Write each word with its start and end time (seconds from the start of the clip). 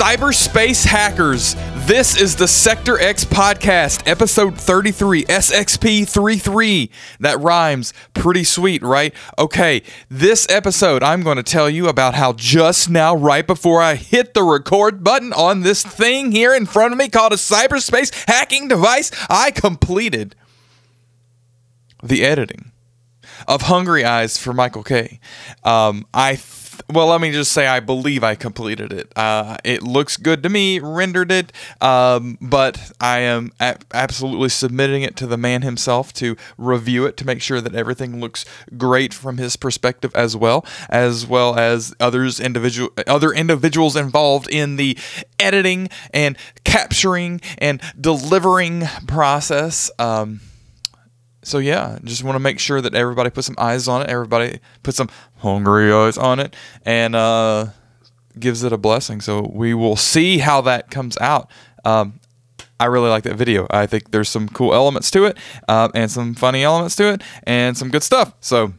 Cyberspace 0.00 0.84
hackers. 0.84 1.54
This 1.90 2.16
is 2.16 2.36
the 2.36 2.46
Sector 2.46 3.00
X 3.00 3.24
podcast, 3.24 4.06
episode 4.06 4.56
33, 4.56 5.24
SXP 5.24 6.06
33. 6.06 6.88
That 7.18 7.40
rhymes. 7.40 7.92
Pretty 8.14 8.44
sweet, 8.44 8.80
right? 8.80 9.12
Okay, 9.36 9.82
this 10.08 10.46
episode, 10.48 11.02
I'm 11.02 11.24
going 11.24 11.36
to 11.36 11.42
tell 11.42 11.68
you 11.68 11.88
about 11.88 12.14
how 12.14 12.32
just 12.34 12.88
now, 12.88 13.16
right 13.16 13.44
before 13.44 13.82
I 13.82 13.96
hit 13.96 14.34
the 14.34 14.44
record 14.44 15.02
button 15.02 15.32
on 15.32 15.62
this 15.62 15.82
thing 15.82 16.30
here 16.30 16.54
in 16.54 16.64
front 16.64 16.92
of 16.92 16.98
me 16.98 17.08
called 17.08 17.32
a 17.32 17.36
cyberspace 17.36 18.14
hacking 18.28 18.68
device, 18.68 19.10
I 19.28 19.50
completed 19.50 20.36
the 22.04 22.22
editing 22.24 22.70
of 23.48 23.62
Hungry 23.62 24.04
Eyes 24.04 24.38
for 24.38 24.52
Michael 24.52 24.84
K. 24.84 25.18
Um, 25.64 26.06
I 26.14 26.36
well, 26.88 27.08
let 27.08 27.20
me 27.20 27.30
just 27.30 27.52
say 27.52 27.66
I 27.66 27.80
believe 27.80 28.24
I 28.24 28.34
completed 28.34 28.92
it. 28.92 29.12
Uh, 29.16 29.56
it 29.64 29.82
looks 29.82 30.16
good 30.16 30.42
to 30.42 30.48
me, 30.48 30.78
rendered 30.78 31.30
it, 31.30 31.52
um, 31.80 32.38
but 32.40 32.92
I 33.00 33.20
am 33.20 33.52
a- 33.60 33.78
absolutely 33.92 34.48
submitting 34.48 35.02
it 35.02 35.16
to 35.16 35.26
the 35.26 35.36
man 35.36 35.62
himself 35.62 36.12
to 36.14 36.36
review 36.56 37.06
it 37.06 37.16
to 37.18 37.26
make 37.26 37.42
sure 37.42 37.60
that 37.60 37.74
everything 37.74 38.20
looks 38.20 38.44
great 38.76 39.12
from 39.12 39.38
his 39.38 39.56
perspective 39.56 40.12
as 40.14 40.36
well, 40.36 40.64
as 40.88 41.26
well 41.26 41.58
as 41.58 41.94
others 42.00 42.40
individual 42.40 42.90
other 43.06 43.32
individuals 43.32 43.96
involved 43.96 44.48
in 44.48 44.76
the 44.76 44.96
editing 45.38 45.88
and 46.12 46.36
capturing 46.64 47.40
and 47.58 47.80
delivering 48.00 48.84
process. 49.06 49.90
Um, 49.98 50.40
so 51.42 51.58
yeah, 51.58 51.98
just 52.04 52.22
want 52.22 52.36
to 52.36 52.40
make 52.40 52.58
sure 52.58 52.80
that 52.80 52.94
everybody 52.94 53.30
put 53.30 53.44
some 53.44 53.56
eyes 53.58 53.88
on 53.88 54.02
it. 54.02 54.10
Everybody 54.10 54.60
put 54.82 54.94
some 54.94 55.08
hungry 55.38 55.92
eyes 55.92 56.18
on 56.18 56.40
it, 56.40 56.54
and 56.84 57.14
uh, 57.14 57.66
gives 58.38 58.62
it 58.62 58.72
a 58.72 58.78
blessing. 58.78 59.20
So 59.20 59.50
we 59.52 59.74
will 59.74 59.96
see 59.96 60.38
how 60.38 60.60
that 60.62 60.90
comes 60.90 61.16
out. 61.18 61.50
Um, 61.84 62.20
I 62.78 62.86
really 62.86 63.10
like 63.10 63.24
that 63.24 63.36
video. 63.36 63.66
I 63.70 63.86
think 63.86 64.10
there's 64.10 64.28
some 64.28 64.48
cool 64.48 64.74
elements 64.74 65.10
to 65.12 65.24
it, 65.26 65.36
uh, 65.68 65.88
and 65.94 66.10
some 66.10 66.34
funny 66.34 66.62
elements 66.62 66.96
to 66.96 67.12
it, 67.12 67.22
and 67.44 67.76
some 67.76 67.90
good 67.90 68.02
stuff. 68.02 68.34
So 68.40 68.72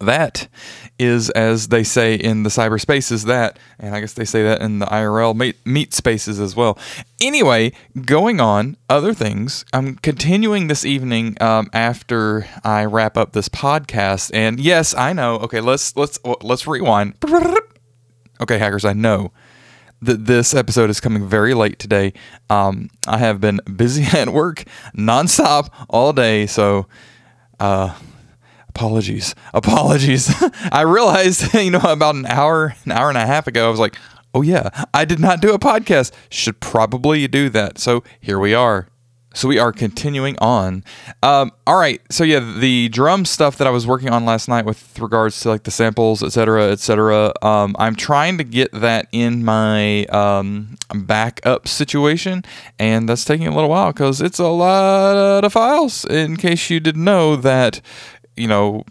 that 0.00 0.48
is, 0.98 1.30
as 1.30 1.68
they 1.68 1.82
say 1.82 2.14
in 2.14 2.42
the 2.42 2.50
cyberspaces, 2.50 3.26
that, 3.26 3.58
and 3.78 3.94
I 3.94 4.00
guess 4.00 4.12
they 4.12 4.24
say 4.24 4.42
that 4.44 4.60
in 4.60 4.78
the 4.78 4.86
IRL 4.86 5.36
meet, 5.36 5.56
meet 5.66 5.92
spaces 5.92 6.38
as 6.38 6.54
well. 6.54 6.78
Anyway, 7.20 7.72
going 8.04 8.40
on, 8.40 8.76
other 8.88 9.12
things. 9.12 9.64
I'm 9.72 9.96
continuing 9.96 10.68
this 10.68 10.84
evening 10.84 11.36
um, 11.40 11.68
after 11.72 12.46
I 12.62 12.84
wrap 12.84 13.16
up 13.16 13.32
this 13.32 13.48
podcast, 13.48 14.30
and 14.32 14.60
yes, 14.60 14.94
I 14.94 15.12
know. 15.12 15.36
Okay, 15.36 15.60
let's 15.60 15.96
let's 15.96 16.18
let's 16.42 16.66
rewind. 16.66 17.14
Okay, 18.40 18.58
hackers, 18.58 18.84
I 18.84 18.92
know 18.92 19.32
that 20.00 20.26
this 20.26 20.54
episode 20.54 20.90
is 20.90 21.00
coming 21.00 21.26
very 21.26 21.54
late 21.54 21.80
today. 21.80 22.12
Um, 22.48 22.88
I 23.08 23.18
have 23.18 23.40
been 23.40 23.60
busy 23.76 24.04
at 24.16 24.28
work 24.28 24.64
nonstop 24.96 25.70
all 25.88 26.12
day, 26.12 26.46
so. 26.46 26.86
Uh, 27.60 27.92
apologies. 28.78 29.34
Apologies. 29.52 30.32
I 30.72 30.82
realized 30.82 31.52
you 31.54 31.72
know 31.72 31.80
about 31.80 32.14
an 32.14 32.26
hour 32.26 32.76
an 32.84 32.92
hour 32.92 33.08
and 33.08 33.18
a 33.18 33.26
half 33.26 33.48
ago 33.48 33.66
i 33.66 33.70
was 33.70 33.80
like 33.80 33.96
oh 34.34 34.42
yeah 34.42 34.70
i 34.94 35.04
did 35.04 35.18
not 35.18 35.40
do 35.40 35.52
a 35.52 35.58
podcast. 35.58 36.12
Should 36.30 36.60
probably 36.60 37.26
do 37.26 37.48
that. 37.48 37.78
So 37.78 38.04
here 38.20 38.38
we 38.38 38.54
are. 38.54 38.88
So 39.34 39.46
we 39.46 39.58
are 39.58 39.72
continuing 39.72 40.36
on. 40.38 40.82
Um, 41.22 41.52
all 41.66 41.76
right. 41.76 42.00
So 42.10 42.24
yeah 42.24 42.38
the 42.58 42.88
drum 42.88 43.24
stuff 43.24 43.58
that 43.58 43.66
i 43.66 43.70
was 43.70 43.86
working 43.86 44.10
on 44.10 44.24
last 44.24 44.48
night 44.48 44.64
with 44.64 44.98
regards 45.00 45.40
to 45.40 45.48
like 45.48 45.64
the 45.64 45.70
samples 45.70 46.22
etc 46.22 46.70
etc 46.70 47.32
um, 47.42 47.74
i'm 47.78 47.94
trying 47.96 48.38
to 48.38 48.44
get 48.44 48.70
that 48.72 49.08
in 49.12 49.44
my 49.44 50.04
um, 50.06 50.76
backup 50.94 51.68
situation 51.68 52.44
and 52.78 53.08
that's 53.08 53.24
taking 53.24 53.48
a 53.48 53.54
little 53.54 53.70
while 53.70 53.92
because 53.92 54.20
it's 54.20 54.38
a 54.38 54.46
lot 54.46 55.44
of 55.44 55.52
files 55.52 56.04
in 56.04 56.36
case 56.36 56.70
you 56.70 56.80
didn't 56.80 57.04
know 57.04 57.36
that 57.36 57.80
you 58.38 58.48
know, 58.48 58.84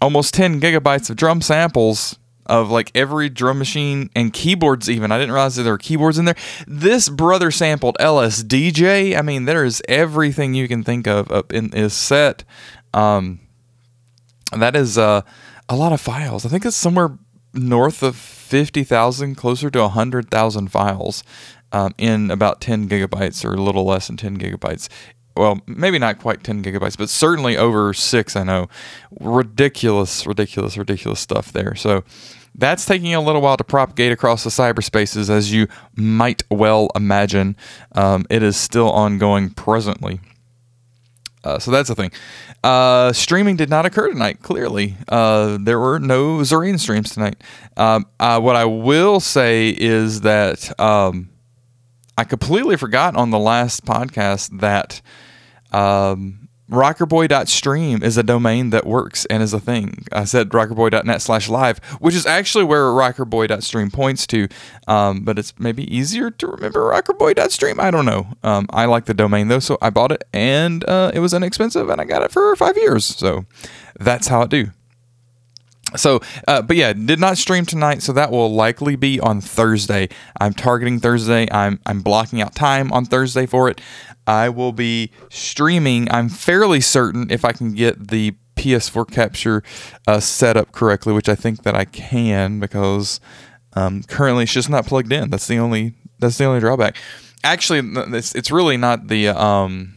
almost 0.00 0.34
10 0.34 0.60
gigabytes 0.60 1.10
of 1.10 1.16
drum 1.16 1.40
samples 1.40 2.18
of 2.46 2.70
like 2.70 2.90
every 2.94 3.28
drum 3.28 3.58
machine 3.58 4.10
and 4.16 4.32
keyboards 4.32 4.88
even. 4.88 5.12
I 5.12 5.18
didn't 5.18 5.32
realize 5.32 5.56
that 5.56 5.64
there 5.64 5.72
were 5.72 5.78
keyboards 5.78 6.18
in 6.18 6.24
there. 6.24 6.36
This 6.66 7.08
brother 7.08 7.50
sampled 7.50 7.96
LSDJ. 8.00 9.16
I 9.16 9.22
mean, 9.22 9.44
there 9.44 9.64
is 9.64 9.82
everything 9.88 10.54
you 10.54 10.66
can 10.66 10.82
think 10.82 11.06
of 11.06 11.30
up 11.30 11.52
in 11.52 11.70
his 11.72 11.92
set. 11.92 12.44
Um, 12.94 13.40
that 14.56 14.74
is 14.74 14.96
uh, 14.96 15.22
a 15.68 15.76
lot 15.76 15.92
of 15.92 16.00
files. 16.00 16.46
I 16.46 16.48
think 16.48 16.64
it's 16.64 16.76
somewhere 16.76 17.18
north 17.52 18.02
of 18.02 18.16
50,000, 18.16 19.34
closer 19.34 19.70
to 19.70 19.80
100,000 19.80 20.68
files 20.68 21.22
um, 21.72 21.94
in 21.98 22.30
about 22.30 22.62
10 22.62 22.88
gigabytes 22.88 23.44
or 23.44 23.54
a 23.54 23.60
little 23.60 23.84
less 23.84 24.06
than 24.06 24.16
10 24.16 24.38
gigabytes 24.38 24.88
well, 25.38 25.60
maybe 25.66 25.98
not 25.98 26.18
quite 26.18 26.42
10 26.42 26.62
gigabytes, 26.62 26.98
but 26.98 27.08
certainly 27.08 27.56
over 27.56 27.94
six, 27.94 28.36
I 28.36 28.42
know. 28.42 28.68
Ridiculous, 29.20 30.26
ridiculous, 30.26 30.76
ridiculous 30.76 31.20
stuff 31.20 31.52
there. 31.52 31.74
So 31.74 32.04
that's 32.54 32.84
taking 32.84 33.14
a 33.14 33.20
little 33.20 33.40
while 33.40 33.56
to 33.56 33.64
propagate 33.64 34.12
across 34.12 34.44
the 34.44 34.50
cyberspaces, 34.50 35.30
as 35.30 35.52
you 35.52 35.68
might 35.96 36.42
well 36.50 36.90
imagine. 36.94 37.56
Um, 37.92 38.26
it 38.28 38.42
is 38.42 38.56
still 38.56 38.90
ongoing 38.90 39.50
presently. 39.50 40.20
Uh, 41.44 41.58
so 41.58 41.70
that's 41.70 41.88
the 41.88 41.94
thing. 41.94 42.10
Uh, 42.64 43.12
streaming 43.12 43.56
did 43.56 43.70
not 43.70 43.86
occur 43.86 44.10
tonight, 44.10 44.42
clearly. 44.42 44.96
Uh, 45.08 45.56
there 45.60 45.78
were 45.78 46.00
no 46.00 46.38
Zurian 46.38 46.78
streams 46.80 47.14
tonight. 47.14 47.42
Um, 47.76 48.06
uh, 48.18 48.40
what 48.40 48.56
I 48.56 48.64
will 48.64 49.20
say 49.20 49.70
is 49.70 50.22
that 50.22 50.78
um, 50.80 51.30
I 52.18 52.24
completely 52.24 52.76
forgot 52.76 53.14
on 53.14 53.30
the 53.30 53.38
last 53.38 53.84
podcast 53.84 54.58
that 54.58 55.00
um, 55.70 56.48
rockerboy.stream 56.68 58.02
is 58.02 58.16
a 58.16 58.24
domain 58.24 58.70
that 58.70 58.84
works 58.84 59.24
and 59.26 59.40
is 59.40 59.52
a 59.52 59.60
thing. 59.60 60.04
I 60.10 60.24
said 60.24 60.48
rockerboy.net 60.48 61.22
slash 61.22 61.48
live, 61.48 61.78
which 62.00 62.16
is 62.16 62.26
actually 62.26 62.64
where 62.64 62.86
rockerboy.stream 62.86 63.92
points 63.92 64.26
to, 64.26 64.48
um, 64.88 65.20
but 65.20 65.38
it's 65.38 65.54
maybe 65.60 65.84
easier 65.96 66.28
to 66.32 66.48
remember 66.48 66.80
rockerboy.stream. 66.80 67.78
I 67.78 67.92
don't 67.92 68.04
know. 68.04 68.26
Um, 68.42 68.66
I 68.70 68.86
like 68.86 69.04
the 69.04 69.14
domain 69.14 69.46
though, 69.46 69.60
so 69.60 69.78
I 69.80 69.90
bought 69.90 70.10
it 70.10 70.24
and 70.32 70.84
uh, 70.88 71.12
it 71.14 71.20
was 71.20 71.32
inexpensive 71.32 71.88
and 71.88 72.00
I 72.00 72.04
got 72.04 72.22
it 72.22 72.32
for 72.32 72.56
five 72.56 72.76
years. 72.76 73.04
So 73.04 73.46
that's 74.00 74.26
how 74.26 74.42
it 74.42 74.50
do. 74.50 74.72
So, 75.96 76.20
uh, 76.46 76.62
but 76.62 76.76
yeah, 76.76 76.92
did 76.92 77.18
not 77.18 77.38
stream 77.38 77.64
tonight, 77.64 78.02
so 78.02 78.12
that 78.12 78.30
will 78.30 78.52
likely 78.52 78.96
be 78.96 79.18
on 79.20 79.40
Thursday. 79.40 80.08
I'm 80.38 80.52
targeting 80.52 81.00
Thursday. 81.00 81.48
I'm 81.50 81.80
I'm 81.86 82.00
blocking 82.00 82.42
out 82.42 82.54
time 82.54 82.92
on 82.92 83.04
Thursday 83.06 83.46
for 83.46 83.68
it. 83.68 83.80
I 84.26 84.50
will 84.50 84.72
be 84.72 85.10
streaming. 85.30 86.10
I'm 86.10 86.28
fairly 86.28 86.80
certain 86.80 87.30
if 87.30 87.44
I 87.44 87.52
can 87.52 87.72
get 87.72 88.08
the 88.08 88.34
PS4 88.56 89.10
capture 89.10 89.62
uh, 90.06 90.20
set 90.20 90.56
up 90.56 90.72
correctly, 90.72 91.12
which 91.14 91.28
I 91.28 91.34
think 91.34 91.62
that 91.62 91.74
I 91.74 91.84
can 91.86 92.60
because 92.60 93.20
um, 93.74 94.02
currently 94.02 94.42
it's 94.42 94.52
just 94.52 94.68
not 94.68 94.84
plugged 94.84 95.12
in. 95.12 95.30
That's 95.30 95.46
the 95.46 95.58
only 95.58 95.94
that's 96.18 96.36
the 96.36 96.44
only 96.44 96.60
drawback. 96.60 96.96
Actually, 97.44 97.80
it's 98.16 98.34
it's 98.34 98.50
really 98.50 98.76
not 98.76 99.06
the 99.06 99.28
um, 99.28 99.94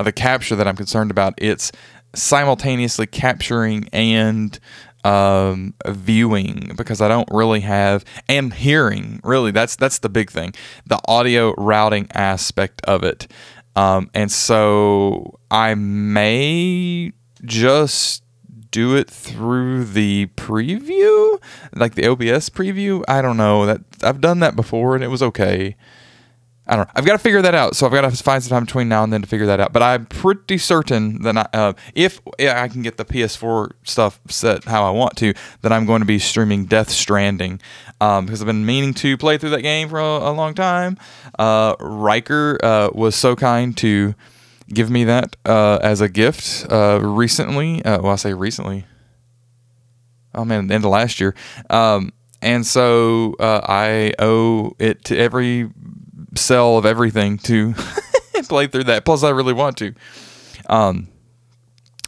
the 0.00 0.12
capture 0.12 0.54
that 0.54 0.68
I'm 0.68 0.76
concerned 0.76 1.10
about. 1.10 1.34
It's 1.38 1.72
simultaneously 2.14 3.06
capturing 3.06 3.88
and 3.92 4.58
um, 5.04 5.74
viewing 5.86 6.72
because 6.76 7.00
I 7.00 7.08
don't 7.08 7.28
really 7.30 7.60
have 7.60 8.04
and 8.28 8.52
hearing. 8.52 9.20
Really, 9.22 9.50
that's 9.50 9.76
that's 9.76 9.98
the 9.98 10.08
big 10.08 10.30
thing, 10.30 10.54
the 10.86 11.00
audio 11.06 11.54
routing 11.56 12.08
aspect 12.14 12.80
of 12.84 13.04
it. 13.04 13.26
Um, 13.76 14.10
and 14.12 14.30
so 14.32 15.38
I 15.50 15.74
may 15.74 17.12
just 17.44 18.24
do 18.70 18.96
it 18.96 19.08
through 19.08 19.84
the 19.84 20.26
preview, 20.36 21.40
like 21.74 21.94
the 21.94 22.06
OBS 22.06 22.50
preview. 22.50 23.02
I 23.08 23.22
don't 23.22 23.36
know 23.36 23.66
that 23.66 23.80
I've 24.02 24.20
done 24.20 24.40
that 24.40 24.56
before 24.56 24.94
and 24.94 25.04
it 25.04 25.08
was 25.08 25.22
okay. 25.22 25.76
I 26.68 26.76
don't 26.76 26.86
know. 26.86 26.92
I've 26.94 27.06
got 27.06 27.12
to 27.12 27.18
figure 27.18 27.40
that 27.40 27.54
out. 27.54 27.76
So 27.76 27.86
I've 27.86 27.92
got 27.92 28.02
to 28.02 28.10
find 28.22 28.42
some 28.42 28.50
time 28.50 28.64
between 28.64 28.90
now 28.90 29.02
and 29.02 29.10
then 29.10 29.22
to 29.22 29.26
figure 29.26 29.46
that 29.46 29.58
out. 29.58 29.72
But 29.72 29.82
I'm 29.82 30.04
pretty 30.04 30.58
certain 30.58 31.22
that 31.22 31.36
I, 31.36 31.48
uh, 31.54 31.72
if 31.94 32.20
I 32.38 32.68
can 32.68 32.82
get 32.82 32.98
the 32.98 33.06
PS4 33.06 33.72
stuff 33.84 34.20
set 34.28 34.64
how 34.64 34.84
I 34.84 34.90
want 34.90 35.16
to, 35.16 35.32
that 35.62 35.72
I'm 35.72 35.86
going 35.86 36.00
to 36.00 36.06
be 36.06 36.18
streaming 36.18 36.66
Death 36.66 36.90
Stranding 36.90 37.60
um, 38.02 38.26
because 38.26 38.42
I've 38.42 38.46
been 38.46 38.66
meaning 38.66 38.92
to 38.94 39.16
play 39.16 39.38
through 39.38 39.50
that 39.50 39.62
game 39.62 39.88
for 39.88 39.98
a, 39.98 40.02
a 40.02 40.32
long 40.32 40.52
time. 40.54 40.98
Uh, 41.38 41.74
Riker 41.80 42.58
uh, 42.62 42.90
was 42.92 43.16
so 43.16 43.34
kind 43.34 43.74
to 43.78 44.14
give 44.68 44.90
me 44.90 45.04
that 45.04 45.36
uh, 45.46 45.78
as 45.82 46.02
a 46.02 46.08
gift 46.08 46.70
uh, 46.70 47.00
recently. 47.02 47.82
Uh, 47.82 48.02
well, 48.02 48.12
I 48.12 48.16
say 48.16 48.34
recently. 48.34 48.84
Oh 50.34 50.44
man, 50.44 50.66
the 50.66 50.74
end 50.74 50.84
of 50.84 50.90
last 50.90 51.18
year. 51.18 51.34
Um, 51.70 52.12
and 52.42 52.64
so 52.64 53.34
I 53.40 54.12
owe 54.20 54.76
it 54.78 55.04
to 55.06 55.18
every 55.18 55.70
cell 56.38 56.78
of 56.78 56.86
everything 56.86 57.38
to 57.38 57.74
play 58.48 58.66
through 58.66 58.84
that. 58.84 59.04
Plus, 59.04 59.22
I 59.22 59.30
really 59.30 59.52
want 59.52 59.76
to. 59.78 59.94
Um, 60.66 61.08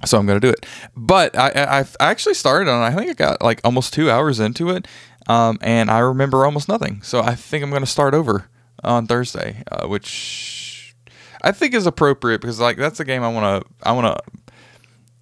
so 0.05 0.19
I'm 0.19 0.27
to 0.41 0.47
do 0.47 0.53
it. 0.53 0.67
But 0.97 1.37
I, 1.37 1.49
I, 1.49 1.81
I 1.81 2.11
actually 2.11 2.35
started 2.35 2.71
on. 2.71 2.82
I 2.82 2.94
think 2.94 3.11
I 3.11 3.15
got 3.15 3.43
like 3.43 3.61
almost 3.65 3.93
two 3.93 4.11
hours 4.11 4.41
into 4.41 4.71
it, 4.71 4.88
um, 5.29 5.59
and 5.61 5.91
I 5.91 5.99
remember 5.99 6.44
almost 6.44 6.69
nothing. 6.69 7.03
So 7.03 7.21
I 7.21 7.35
think 7.35 7.62
I'm 7.62 7.71
to 7.82 7.87
start 7.87 8.15
over 8.15 8.49
on 8.82 9.06
Thursday, 9.06 9.62
uh, 9.71 9.87
which 9.87 10.94
I 11.43 11.53
think 11.53 11.75
is 11.75 11.87
appropriate 11.87 12.41
because 12.41 12.61
like 12.61 12.77
that's 12.77 13.00
a 13.00 13.05
game 13.05 13.23
I 13.23 13.29
want 13.29 13.65
to 13.65 13.73
I 13.82 13.93
want 13.93 14.06
to 14.06 14.50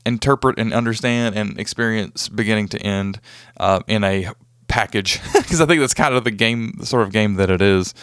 interpret 0.07 0.59
and 0.59 0.73
understand 0.73 1.37
and 1.37 1.59
experience 1.59 2.29
beginning 2.29 2.69
to 2.69 2.79
end 2.79 3.21
uh, 3.59 3.81
in 3.87 4.05
a 4.05 4.31
package 4.79 5.21
because 5.35 5.61
I 5.61 5.67
think 5.67 5.81
that's 5.81 5.95
kind 5.95 6.15
of 6.15 6.23
the 6.23 6.31
game, 6.31 6.75
the 6.79 6.87
sort 6.87 7.03
of 7.03 7.13
game 7.13 7.35
that 7.35 7.51
it 7.51 7.61
is. 7.61 7.95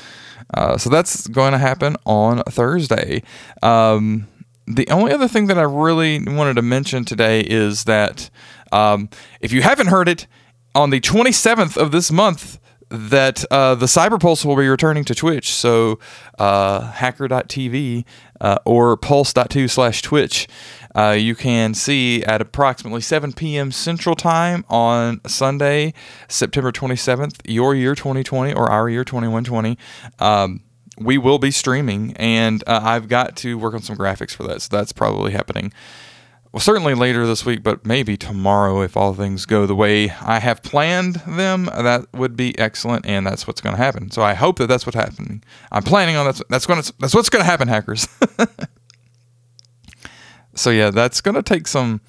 Uh, 0.54 0.78
so 0.78 0.90
that's 0.90 1.28
going 1.28 1.54
to 1.54 1.58
happen 1.58 1.96
on 2.06 2.44
Thursday. 2.44 3.24
Um, 3.64 4.28
the 4.68 4.88
only 4.90 5.14
other 5.14 5.28
thing 5.28 5.48
that 5.48 5.58
I 5.58 5.62
really 5.62 6.22
wanted 6.24 6.56
to 6.56 6.62
mention 6.62 7.06
today 7.06 7.42
is 7.42 7.86
that 7.86 8.30
um, 8.72 9.10
if 9.40 9.54
you 9.54 9.62
haven't 9.62 9.88
heard 9.88 10.10
it, 10.10 10.28
on 10.76 10.90
the 10.90 11.00
27th 11.00 11.78
of 11.78 11.92
this 11.92 12.12
month, 12.12 12.60
that 12.96 13.44
uh, 13.52 13.76
the 13.76 13.86
Cyberpulse 13.86 14.46
will 14.46 14.56
be 14.56 14.68
returning 14.68 15.04
to 15.06 15.16
Twitch. 15.16 15.54
So 15.54 16.00
uh, 16.40 16.92
hacker.tv 16.92 18.06
uh, 18.42 18.58
or 18.66 18.98
pulse.2 18.98 19.70
slash 19.70 20.02
Twitch. 20.02 20.48
Uh, 20.96 21.12
you 21.12 21.36
can 21.36 21.74
see 21.74 22.24
at 22.24 22.42
approximately 22.42 23.02
7 23.02 23.34
p.m. 23.34 23.72
Central 23.72 24.16
Time 24.16 24.64
on 24.70 25.20
Sunday, 25.28 25.94
September 26.28 26.72
27th, 26.72 27.42
your 27.46 27.76
year 27.76 27.96
2020 27.96 28.54
or 28.54 28.72
our 28.72 28.90
year 28.90 29.04
2120. 29.04 29.78
Um, 30.20 30.62
we 30.98 31.18
will 31.18 31.40
be 31.40 31.52
streaming, 31.52 32.16
and 32.16 32.64
uh, 32.68 32.80
I've 32.82 33.10
got 33.10 33.36
to 33.38 33.58
work 33.58 33.74
on 33.74 33.82
some 33.82 33.98
graphics 33.98 34.32
for 34.32 34.44
that. 34.44 34.62
So 34.62 34.78
that's 34.78 34.94
probably 34.94 35.34
happening. 35.34 35.74
Well, 36.56 36.62
certainly 36.62 36.94
later 36.94 37.28
this 37.28 37.46
week, 37.46 37.64
but 37.64 37.86
maybe 37.86 38.16
tomorrow 38.16 38.80
if 38.80 38.96
all 38.96 39.14
things 39.14 39.46
go 39.46 39.66
the 39.66 39.76
way 39.76 40.10
I 40.10 40.40
have 40.40 40.64
planned 40.64 41.16
them. 41.28 41.66
That 41.66 42.06
would 42.14 42.38
be 42.38 42.58
excellent, 42.58 43.06
and 43.06 43.28
that's 43.28 43.46
what's 43.46 43.60
going 43.60 43.76
to 43.76 43.82
happen. 43.82 44.10
So 44.10 44.22
I 44.22 44.36
hope 44.36 44.60
that 44.60 44.68
that's 44.68 44.86
what's 44.86 44.96
happening. 44.96 45.44
I'm 45.70 45.84
planning 45.84 46.16
on 46.16 46.26
that's 46.26 46.42
that's 46.48 46.66
going 46.66 46.82
to 46.82 46.94
that's 46.98 47.14
what's 47.14 47.28
going 47.28 47.44
to 47.44 47.46
happen, 47.46 47.68
hackers. 47.68 48.08
so 50.56 50.70
yeah, 50.70 50.92
that's 50.92 51.20
going 51.20 51.36
to 51.36 51.44
take 51.44 51.68
some 51.68 52.00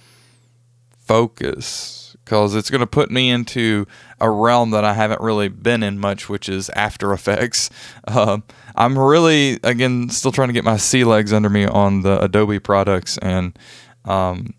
focus 0.96 2.16
because 2.25 2.54
it's 2.54 2.70
going 2.70 2.81
to 2.81 2.87
put 2.87 3.10
me 3.10 3.31
into 3.31 3.84
a 4.20 4.31
realm 4.31 4.70
that 4.70 4.84
I 4.84 4.94
haven't 4.94 5.20
really 5.20 5.48
been 5.48 5.82
in 5.82 5.98
much, 5.98 6.28
which 6.28 6.48
is 6.48 6.70
After 6.70 7.12
Effects. 7.12 7.69
Uh, 8.08 8.38
I'm 8.76 8.96
really, 8.96 9.58
again, 9.64 10.10
still 10.10 10.31
trying 10.31 10.48
to 10.48 10.52
get 10.52 10.62
my 10.62 10.76
sea 10.76 11.02
legs 11.02 11.32
under 11.32 11.50
me 11.50 11.66
on 11.66 12.02
the 12.02 12.22
Adobe 12.22 12.60
products, 12.60 13.19
and 13.19 13.58
um, 14.06 14.55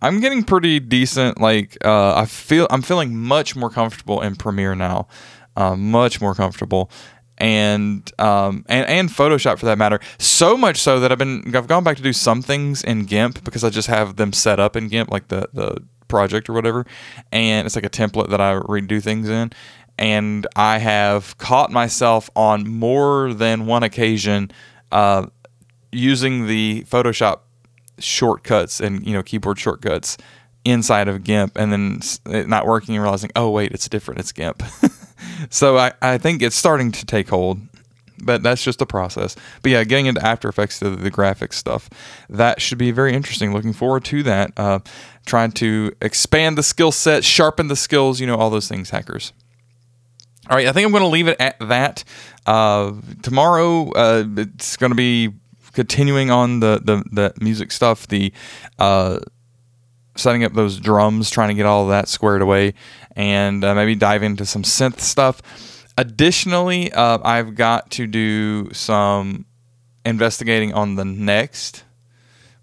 I'm 0.00 0.20
getting 0.20 0.42
pretty 0.42 0.80
decent. 0.80 1.40
Like 1.40 1.78
uh, 1.84 2.14
I 2.14 2.26
feel, 2.26 2.66
I'm 2.70 2.82
feeling 2.82 3.16
much 3.16 3.54
more 3.54 3.70
comfortable 3.70 4.20
in 4.20 4.36
Premiere 4.36 4.74
now, 4.74 5.06
uh, 5.56 5.76
much 5.76 6.20
more 6.20 6.34
comfortable. 6.34 6.90
And 7.38 8.08
um, 8.20 8.64
and 8.68 8.86
and 8.88 9.08
Photoshop 9.08 9.58
for 9.58 9.66
that 9.66 9.78
matter, 9.78 10.00
so 10.18 10.56
much 10.56 10.76
so 10.76 11.00
that 11.00 11.10
I've 11.10 11.18
been 11.18 11.56
I've 11.56 11.66
gone 11.66 11.82
back 11.82 11.96
to 11.96 12.02
do 12.02 12.12
some 12.12 12.42
things 12.42 12.84
in 12.84 13.06
GIMP 13.06 13.42
because 13.42 13.64
I 13.64 13.70
just 13.70 13.88
have 13.88 14.16
them 14.16 14.32
set 14.32 14.60
up 14.60 14.76
in 14.76 14.88
GIMP, 14.88 15.10
like 15.10 15.28
the 15.28 15.48
the 15.52 15.82
project 16.08 16.48
or 16.48 16.52
whatever, 16.52 16.86
and 17.32 17.66
it's 17.66 17.74
like 17.74 17.86
a 17.86 17.90
template 17.90 18.28
that 18.30 18.40
I 18.40 18.54
redo 18.54 19.02
things 19.02 19.28
in. 19.28 19.50
And 19.98 20.46
I 20.56 20.78
have 20.78 21.36
caught 21.38 21.70
myself 21.70 22.28
on 22.36 22.68
more 22.68 23.32
than 23.32 23.66
one 23.66 23.82
occasion 23.82 24.50
uh, 24.92 25.26
using 25.90 26.46
the 26.46 26.84
Photoshop 26.88 27.40
shortcuts 28.02 28.80
and 28.80 29.06
you 29.06 29.12
know 29.12 29.22
keyboard 29.22 29.58
shortcuts 29.58 30.18
inside 30.64 31.08
of 31.08 31.24
GIMP, 31.24 31.56
and 31.56 31.72
then 31.72 32.00
not 32.48 32.66
working 32.66 32.94
and 32.94 33.02
realizing, 33.02 33.30
oh 33.34 33.50
wait, 33.50 33.72
it's 33.72 33.88
different. 33.88 34.20
It's 34.20 34.32
GIMP. 34.32 34.62
so 35.50 35.76
I, 35.76 35.92
I 36.00 36.18
think 36.18 36.40
it's 36.42 36.56
starting 36.56 36.92
to 36.92 37.06
take 37.06 37.28
hold 37.28 37.60
but 38.22 38.42
that's 38.42 38.62
just 38.62 38.80
a 38.80 38.86
process. 38.86 39.36
But 39.62 39.72
yeah, 39.72 39.84
getting 39.84 40.06
into 40.06 40.24
After 40.24 40.48
Effects, 40.48 40.78
the, 40.78 40.90
the 40.90 41.10
graphics 41.10 41.54
stuff, 41.54 41.90
that 42.30 42.62
should 42.62 42.78
be 42.78 42.92
very 42.92 43.12
interesting. 43.12 43.52
Looking 43.52 43.72
forward 43.72 44.04
to 44.06 44.22
that. 44.22 44.52
Uh, 44.56 44.78
trying 45.26 45.52
to 45.52 45.92
expand 46.00 46.56
the 46.56 46.62
skill 46.62 46.92
set, 46.92 47.24
sharpen 47.24 47.68
the 47.68 47.76
skills, 47.76 48.20
you 48.20 48.26
know, 48.26 48.36
all 48.36 48.50
those 48.50 48.68
things, 48.68 48.90
hackers. 48.90 49.32
All 50.48 50.56
right, 50.56 50.66
I 50.66 50.72
think 50.72 50.86
I'm 50.86 50.92
going 50.92 51.02
to 51.02 51.08
leave 51.08 51.28
it 51.28 51.36
at 51.40 51.58
that. 51.60 52.04
Uh, 52.46 52.92
tomorrow, 53.22 53.90
uh, 53.92 54.24
it's 54.36 54.76
going 54.76 54.90
to 54.90 54.96
be 54.96 55.32
continuing 55.72 56.30
on 56.30 56.60
the, 56.60 56.80
the, 56.82 57.02
the 57.10 57.34
music 57.40 57.72
stuff, 57.72 58.06
the 58.08 58.32
uh, 58.78 59.18
setting 60.16 60.44
up 60.44 60.52
those 60.52 60.78
drums, 60.78 61.30
trying 61.30 61.48
to 61.48 61.54
get 61.54 61.66
all 61.66 61.86
that 61.88 62.08
squared 62.08 62.42
away, 62.42 62.74
and 63.16 63.64
uh, 63.64 63.74
maybe 63.74 63.94
dive 63.94 64.22
into 64.22 64.44
some 64.44 64.62
synth 64.62 65.00
stuff. 65.00 65.42
Additionally, 65.98 66.92
uh, 66.92 67.18
I've 67.22 67.54
got 67.54 67.90
to 67.92 68.06
do 68.06 68.72
some 68.72 69.46
investigating 70.04 70.72
on 70.72 70.96
the 70.96 71.04
next 71.04 71.84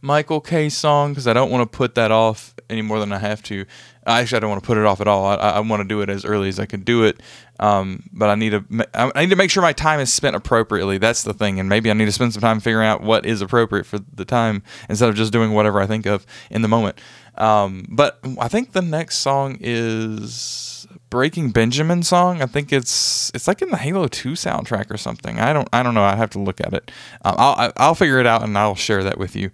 Michael 0.01 0.41
K 0.41 0.69
song 0.69 1.11
because 1.11 1.27
I 1.27 1.33
don't 1.33 1.51
want 1.51 1.69
to 1.69 1.77
put 1.77 1.95
that 1.95 2.11
off 2.11 2.55
any 2.69 2.81
more 2.81 2.99
than 2.99 3.11
I 3.11 3.19
have 3.19 3.43
to. 3.43 3.65
Actually, 4.09 4.37
I 4.37 4.39
don't 4.39 4.49
want 4.49 4.63
to 4.63 4.67
put 4.67 4.77
it 4.77 4.85
off 4.85 5.01
at 5.01 5.07
all. 5.07 5.25
I, 5.25 5.35
I 5.35 5.59
want 5.59 5.81
to 5.81 5.87
do 5.87 6.01
it 6.01 6.09
as 6.09 6.25
early 6.25 6.49
as 6.49 6.59
I 6.59 6.65
can 6.65 6.81
do 6.81 7.03
it, 7.03 7.21
um, 7.59 8.03
but 8.11 8.29
I 8.29 8.35
need 8.35 8.51
to 8.51 8.87
I 8.93 9.21
need 9.21 9.29
to 9.29 9.35
make 9.35 9.51
sure 9.51 9.61
my 9.61 9.73
time 9.73 9.99
is 9.99 10.11
spent 10.11 10.35
appropriately. 10.35 10.97
That's 10.97 11.23
the 11.23 11.33
thing, 11.33 11.59
and 11.59 11.69
maybe 11.69 11.89
I 11.89 11.93
need 11.93 12.05
to 12.05 12.11
spend 12.11 12.33
some 12.33 12.41
time 12.41 12.59
figuring 12.59 12.87
out 12.87 13.01
what 13.01 13.25
is 13.25 13.41
appropriate 13.41 13.85
for 13.85 13.99
the 13.99 14.25
time 14.25 14.63
instead 14.89 15.09
of 15.09 15.15
just 15.15 15.31
doing 15.31 15.51
whatever 15.51 15.79
I 15.79 15.85
think 15.85 16.05
of 16.05 16.25
in 16.49 16.61
the 16.61 16.67
moment. 16.67 16.99
Um, 17.37 17.85
but 17.89 18.19
I 18.39 18.47
think 18.47 18.73
the 18.73 18.81
next 18.81 19.17
song 19.17 19.57
is 19.61 20.87
Breaking 21.09 21.51
Benjamin 21.51 22.03
song. 22.03 22.41
I 22.41 22.45
think 22.45 22.73
it's 22.73 23.31
it's 23.33 23.47
like 23.47 23.61
in 23.61 23.69
the 23.69 23.77
Halo 23.77 24.07
Two 24.07 24.31
soundtrack 24.31 24.91
or 24.91 24.97
something. 24.97 25.39
I 25.39 25.53
don't 25.53 25.69
I 25.71 25.83
don't 25.83 25.93
know. 25.93 26.03
I 26.03 26.15
have 26.15 26.31
to 26.31 26.39
look 26.39 26.59
at 26.61 26.73
it. 26.73 26.91
Um, 27.23 27.35
I'll 27.37 27.73
I'll 27.77 27.95
figure 27.95 28.19
it 28.19 28.25
out 28.25 28.43
and 28.43 28.57
I'll 28.57 28.75
share 28.75 29.03
that 29.03 29.17
with 29.17 29.35
you. 29.35 29.51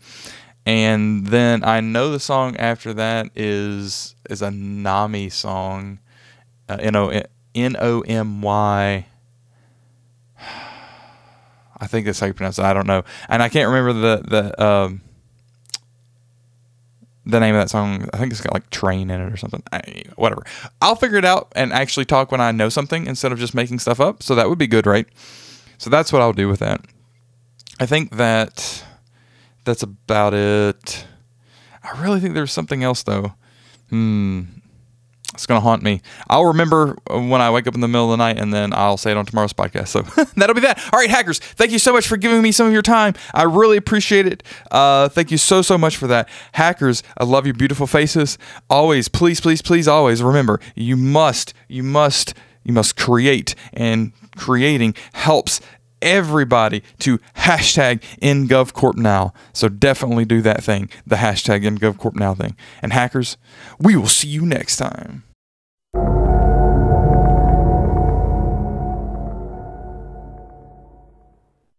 And 0.65 1.27
then 1.27 1.63
I 1.63 1.79
know 1.79 2.09
the 2.11 2.19
song 2.19 2.57
after 2.57 2.93
that 2.95 3.29
is 3.35 4.14
is 4.29 4.41
a 4.41 4.51
Nami 4.51 5.29
song. 5.29 5.99
Uh, 6.67 6.77
N 7.55 7.75
O 7.79 8.01
M 8.01 8.41
Y. 8.41 9.05
I 11.77 11.87
think 11.87 12.05
that's 12.05 12.19
how 12.19 12.27
you 12.27 12.33
pronounce 12.33 12.57
it. 12.57 12.65
I 12.65 12.73
don't 12.73 12.87
know, 12.87 13.03
and 13.29 13.43
I 13.43 13.49
can't 13.49 13.67
remember 13.67 13.93
the 13.93 14.23
the 14.27 14.65
um, 14.65 15.01
the 17.25 17.39
name 17.39 17.55
of 17.55 17.61
that 17.61 17.69
song. 17.69 18.07
I 18.13 18.17
think 18.17 18.31
it's 18.31 18.41
got 18.41 18.53
like 18.53 18.69
train 18.69 19.09
in 19.09 19.21
it 19.21 19.31
or 19.31 19.37
something. 19.37 19.63
I, 19.71 20.03
whatever. 20.15 20.43
I'll 20.81 20.95
figure 20.95 21.17
it 21.17 21.25
out 21.25 21.51
and 21.55 21.73
actually 21.73 22.05
talk 22.05 22.31
when 22.31 22.41
I 22.41 22.51
know 22.51 22.69
something 22.69 23.07
instead 23.07 23.31
of 23.31 23.39
just 23.39 23.55
making 23.55 23.79
stuff 23.79 23.99
up. 23.99 24.21
So 24.23 24.35
that 24.35 24.47
would 24.49 24.57
be 24.57 24.67
good, 24.67 24.85
right? 24.85 25.07
So 25.77 25.89
that's 25.89 26.13
what 26.13 26.21
I'll 26.21 26.33
do 26.33 26.47
with 26.47 26.59
that. 26.59 26.81
I 27.79 27.85
think 27.85 28.15
that 28.15 28.85
that's 29.65 29.83
about 29.83 30.33
it. 30.33 31.05
I 31.83 32.01
really 32.01 32.19
think 32.19 32.33
there's 32.33 32.53
something 32.53 32.83
else 32.83 33.03
though. 33.03 33.33
Hmm. 33.95 34.41
It's 35.33 35.45
going 35.45 35.59
to 35.59 35.63
haunt 35.63 35.83
me. 35.83 36.01
I'll 36.29 36.45
remember 36.45 36.97
when 37.09 37.39
I 37.39 37.49
wake 37.49 37.65
up 37.65 37.75
in 37.75 37.81
the 37.81 37.87
middle 37.87 38.11
of 38.11 38.17
the 38.17 38.23
night 38.23 38.37
and 38.39 38.53
then 38.53 38.73
I'll 38.73 38.97
say 38.97 39.11
it 39.11 39.17
on 39.17 39.25
tomorrow's 39.25 39.53
podcast. 39.53 39.87
So 39.89 40.01
that'll 40.35 40.53
be 40.53 40.61
that. 40.61 40.81
All 40.91 40.99
right, 40.99 41.09
hackers, 41.09 41.39
thank 41.39 41.71
you 41.71 41.79
so 41.79 41.93
much 41.93 42.07
for 42.07 42.17
giving 42.17 42.41
me 42.41 42.51
some 42.51 42.67
of 42.67 42.73
your 42.73 42.81
time. 42.81 43.13
I 43.33 43.43
really 43.43 43.77
appreciate 43.77 44.27
it. 44.27 44.43
Uh, 44.71 45.07
thank 45.09 45.31
you 45.31 45.37
so, 45.37 45.61
so 45.61 45.77
much 45.77 45.95
for 45.95 46.07
that. 46.07 46.27
Hackers, 46.53 47.03
I 47.17 47.23
love 47.23 47.45
your 47.45 47.53
beautiful 47.53 47.87
faces. 47.87 48.37
Always, 48.69 49.07
please, 49.07 49.39
please, 49.39 49.61
please, 49.61 49.87
always 49.87 50.21
remember 50.21 50.59
you 50.75 50.97
must, 50.97 51.53
you 51.69 51.83
must, 51.83 52.33
you 52.63 52.73
must 52.73 52.97
create, 52.97 53.55
and 53.73 54.11
creating 54.37 54.95
helps 55.13 55.61
everybody 56.05 56.83
to 56.99 57.17
hashtag 57.35 58.01
InGovCorpNow. 58.21 59.33
So 59.51 59.67
definitely 59.67 60.23
do 60.23 60.41
that 60.43 60.63
thing, 60.63 60.89
the 61.05 61.17
hashtag 61.17 61.67
InGovCorpNow 61.67 62.37
thing. 62.37 62.55
And 62.81 62.93
hackers, 62.93 63.35
we 63.77 63.97
will 63.97 64.07
see 64.07 64.29
you 64.29 64.45
next 64.45 64.77
time. 64.77 65.24